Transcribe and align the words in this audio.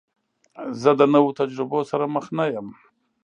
زه 0.81 0.91
د 0.99 1.01
نوو 1.13 1.29
تجربو 1.39 1.79
سره 1.91 2.05
مخ 2.15 2.25
نه 2.37 2.45
یم. 2.53 2.67